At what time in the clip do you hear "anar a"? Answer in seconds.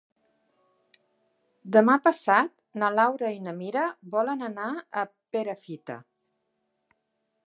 4.51-5.05